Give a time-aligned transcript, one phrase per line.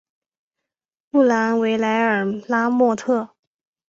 [1.11, 3.35] 布兰维莱尔拉莫特。